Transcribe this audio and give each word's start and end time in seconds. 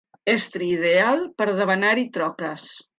Estri 0.31 0.69
ideal 0.77 1.23
per 1.41 1.49
debanar-hi 1.61 2.11
troques. 2.19 2.71